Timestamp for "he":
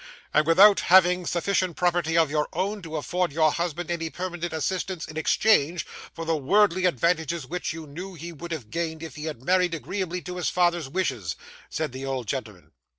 8.15-8.31, 9.15-9.25